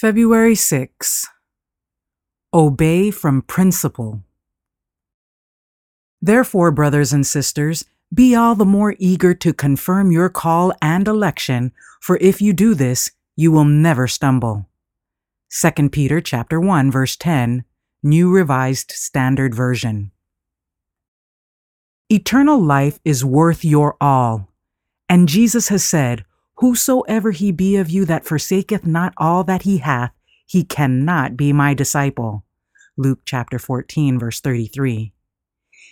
February 0.00 0.54
6. 0.54 1.26
Obey 2.54 3.10
from 3.10 3.42
principle. 3.42 4.22
Therefore, 6.22 6.70
brothers 6.70 7.12
and 7.12 7.26
sisters, 7.26 7.84
be 8.14 8.32
all 8.32 8.54
the 8.54 8.64
more 8.64 8.94
eager 9.00 9.34
to 9.34 9.52
confirm 9.52 10.12
your 10.12 10.28
call 10.28 10.72
and 10.80 11.08
election, 11.08 11.72
for 12.00 12.16
if 12.18 12.40
you 12.40 12.52
do 12.52 12.74
this, 12.74 13.10
you 13.34 13.50
will 13.50 13.64
never 13.64 14.06
stumble. 14.06 14.68
2 15.50 15.88
Peter 15.88 16.20
chapter 16.20 16.60
1 16.60 16.92
verse 16.92 17.16
10, 17.16 17.64
New 18.00 18.32
Revised 18.32 18.92
Standard 18.92 19.52
Version. 19.52 20.12
Eternal 22.08 22.62
life 22.62 23.00
is 23.04 23.24
worth 23.24 23.64
your 23.64 23.96
all. 24.00 24.46
And 25.08 25.28
Jesus 25.28 25.70
has 25.70 25.82
said, 25.82 26.24
Whosoever 26.58 27.30
he 27.30 27.52
be 27.52 27.76
of 27.76 27.88
you 27.88 28.04
that 28.06 28.24
forsaketh 28.24 28.84
not 28.84 29.14
all 29.16 29.44
that 29.44 29.62
he 29.62 29.78
hath, 29.78 30.12
he 30.44 30.64
cannot 30.64 31.36
be 31.36 31.52
my 31.52 31.72
disciple. 31.72 32.44
Luke 32.96 33.20
chapter 33.24 33.60
14 33.60 34.18
verse 34.18 34.40
33. 34.40 35.12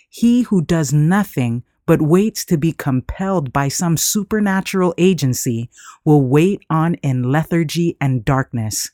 He 0.09 0.41
who 0.41 0.61
does 0.61 0.91
nothing 0.91 1.63
but 1.85 2.01
waits 2.01 2.43
to 2.43 2.57
be 2.57 2.73
compelled 2.73 3.53
by 3.53 3.69
some 3.69 3.95
supernatural 3.95 4.93
agency 4.97 5.69
will 6.03 6.21
wait 6.21 6.61
on 6.69 6.95
in 6.95 7.23
lethargy 7.31 7.95
and 8.01 8.25
darkness. 8.25 8.91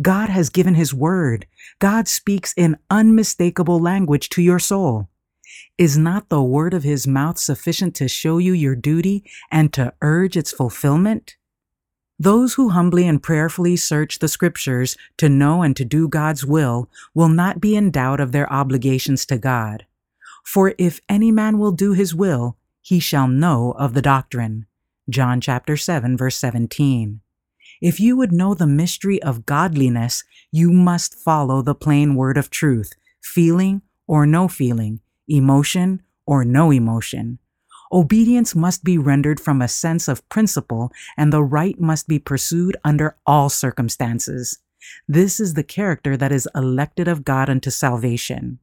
God 0.00 0.30
has 0.30 0.48
given 0.48 0.74
his 0.74 0.94
word. 0.94 1.46
God 1.80 2.08
speaks 2.08 2.54
in 2.56 2.78
unmistakable 2.88 3.78
language 3.78 4.30
to 4.30 4.42
your 4.42 4.58
soul. 4.58 5.10
Is 5.80 5.96
not 5.96 6.28
the 6.28 6.42
word 6.42 6.74
of 6.74 6.82
his 6.82 7.06
mouth 7.06 7.38
sufficient 7.38 7.94
to 7.94 8.06
show 8.06 8.36
you 8.36 8.52
your 8.52 8.76
duty 8.76 9.24
and 9.50 9.72
to 9.72 9.94
urge 10.02 10.36
its 10.36 10.52
fulfillment? 10.52 11.36
Those 12.18 12.52
who 12.52 12.68
humbly 12.68 13.08
and 13.08 13.22
prayerfully 13.22 13.76
search 13.76 14.18
the 14.18 14.28
scriptures 14.28 14.98
to 15.16 15.30
know 15.30 15.62
and 15.62 15.74
to 15.76 15.86
do 15.86 16.06
God's 16.06 16.44
will 16.44 16.90
will 17.14 17.30
not 17.30 17.62
be 17.62 17.76
in 17.76 17.90
doubt 17.90 18.20
of 18.20 18.32
their 18.32 18.52
obligations 18.52 19.24
to 19.24 19.38
God. 19.38 19.86
For 20.44 20.74
if 20.76 21.00
any 21.08 21.30
man 21.30 21.56
will 21.56 21.72
do 21.72 21.94
his 21.94 22.14
will, 22.14 22.58
he 22.82 23.00
shall 23.00 23.26
know 23.26 23.72
of 23.78 23.94
the 23.94 24.02
doctrine. 24.02 24.66
John 25.08 25.40
chapter 25.40 25.78
7 25.78 26.14
verse 26.14 26.36
17. 26.36 27.22
If 27.80 27.98
you 27.98 28.18
would 28.18 28.32
know 28.32 28.52
the 28.52 28.66
mystery 28.66 29.22
of 29.22 29.46
godliness, 29.46 30.24
you 30.52 30.72
must 30.72 31.14
follow 31.14 31.62
the 31.62 31.74
plain 31.74 32.16
word 32.16 32.36
of 32.36 32.50
truth, 32.50 32.92
feeling 33.22 33.80
or 34.06 34.26
no 34.26 34.46
feeling, 34.46 35.00
emotion 35.30 36.02
or 36.26 36.44
no 36.44 36.70
emotion. 36.70 37.38
Obedience 37.92 38.54
must 38.54 38.84
be 38.84 38.98
rendered 38.98 39.40
from 39.40 39.60
a 39.60 39.68
sense 39.68 40.06
of 40.06 40.28
principle, 40.28 40.92
and 41.16 41.32
the 41.32 41.42
right 41.42 41.80
must 41.80 42.06
be 42.06 42.18
pursued 42.18 42.76
under 42.84 43.16
all 43.26 43.48
circumstances. 43.48 44.58
This 45.08 45.40
is 45.40 45.54
the 45.54 45.64
character 45.64 46.16
that 46.16 46.32
is 46.32 46.48
elected 46.54 47.08
of 47.08 47.24
God 47.24 47.50
unto 47.50 47.70
salvation. 47.70 48.60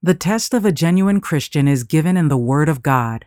The 0.00 0.14
test 0.14 0.54
of 0.54 0.64
a 0.64 0.72
genuine 0.72 1.20
Christian 1.20 1.66
is 1.66 1.82
given 1.82 2.16
in 2.16 2.28
the 2.28 2.36
Word 2.36 2.68
of 2.68 2.82
God. 2.82 3.26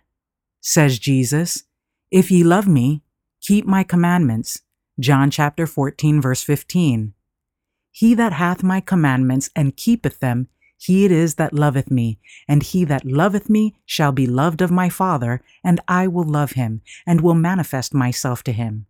Says 0.62 0.98
Jesus, 0.98 1.64
If 2.10 2.32
ye 2.32 2.44
love 2.44 2.68
me, 2.68 3.04
keep 3.42 3.66
my 3.66 3.84
commandments. 3.84 4.62
John 5.00 5.30
chapter 5.30 5.68
14, 5.68 6.22
verse 6.22 6.44
15. 6.44 7.14
He 7.92 8.14
that 8.14 8.34
hath 8.34 8.64
my 8.64 8.80
commandments 8.80 9.50
and 9.54 9.76
keepeth 9.76 10.20
them, 10.20 10.48
he 10.82 11.06
it 11.06 11.12
is 11.12 11.36
that 11.36 11.54
loveth 11.54 11.92
me, 11.92 12.18
and 12.48 12.64
he 12.64 12.84
that 12.86 13.06
loveth 13.06 13.52
me 13.52 13.76
shall 13.86 14.12
be 14.12 14.26
loved 14.26 14.64
of 14.64 14.72
my 14.72 14.90
Father, 14.90 15.40
and 15.64 15.80
I 15.88 16.08
will 16.08 16.24
love 16.24 16.54
him, 16.54 16.82
and 17.06 17.22
will 17.22 17.36
manifest 17.36 17.94
myself 17.94 18.42
to 18.46 18.52
him. 18.52 18.88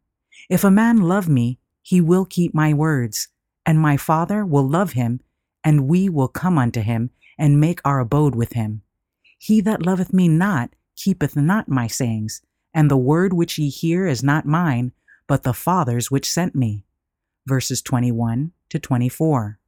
If 0.49 0.63
a 0.63 0.71
man 0.71 1.01
love 1.01 1.27
me, 1.27 1.59
he 1.81 1.99
will 1.99 2.23
keep 2.23 2.53
my 2.53 2.73
words, 2.73 3.27
and 3.65 3.77
my 3.77 3.97
Father 3.97 4.45
will 4.45 4.65
love 4.65 4.93
him, 4.93 5.19
and 5.65 5.89
we 5.89 6.07
will 6.07 6.29
come 6.29 6.57
unto 6.57 6.79
him, 6.79 7.09
and 7.37 7.59
make 7.59 7.81
our 7.83 7.99
abode 7.99 8.35
with 8.35 8.53
him. 8.53 8.83
He 9.37 9.59
that 9.59 9.85
loveth 9.85 10.13
me 10.13 10.29
not 10.29 10.69
keepeth 10.95 11.35
not 11.35 11.67
my 11.67 11.87
sayings, 11.87 12.41
and 12.73 12.89
the 12.89 12.95
word 12.95 13.33
which 13.33 13.57
ye 13.57 13.67
hear 13.67 14.07
is 14.07 14.23
not 14.23 14.45
mine, 14.45 14.93
but 15.27 15.43
the 15.43 15.53
Father's 15.53 16.09
which 16.09 16.29
sent 16.29 16.55
me. 16.55 16.85
Verses 17.45 17.81
21 17.81 18.53
to 18.69 18.79
24. 18.79 19.59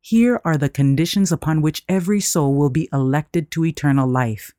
Here 0.00 0.40
are 0.44 0.56
the 0.56 0.68
conditions 0.70 1.30
upon 1.30 1.60
which 1.60 1.84
every 1.88 2.20
soul 2.20 2.54
will 2.54 2.70
be 2.70 2.88
elected 2.92 3.50
to 3.52 3.64
eternal 3.64 4.08
life. 4.08 4.52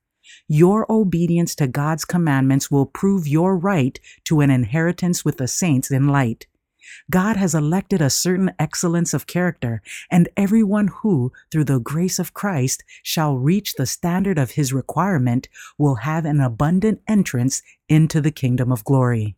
Your 0.47 0.85
obedience 0.89 1.55
to 1.55 1.67
God's 1.67 2.05
commandments 2.05 2.69
will 2.69 2.85
prove 2.85 3.27
your 3.27 3.57
right 3.57 3.99
to 4.25 4.41
an 4.41 4.51
inheritance 4.51 5.25
with 5.25 5.37
the 5.37 5.47
saints 5.47 5.89
in 5.89 6.07
light. 6.07 6.47
God 7.09 7.37
has 7.37 7.55
elected 7.55 8.01
a 8.01 8.09
certain 8.09 8.51
excellence 8.59 9.13
of 9.13 9.27
character, 9.27 9.81
and 10.09 10.29
everyone 10.35 10.87
who, 10.87 11.31
through 11.51 11.65
the 11.65 11.79
grace 11.79 12.19
of 12.19 12.33
Christ, 12.33 12.83
shall 13.01 13.37
reach 13.37 13.75
the 13.75 13.85
standard 13.85 14.37
of 14.37 14.51
his 14.51 14.73
requirement 14.73 15.47
will 15.77 15.95
have 15.95 16.25
an 16.25 16.39
abundant 16.39 17.01
entrance 17.07 17.61
into 17.87 18.21
the 18.21 18.31
kingdom 18.31 18.71
of 18.71 18.83
glory. 18.83 19.35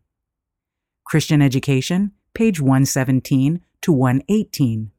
Christian 1.06 1.42
Education, 1.42 2.12
page 2.34 2.60
117 2.60 3.62
to 3.82 3.92
118. 3.92 4.93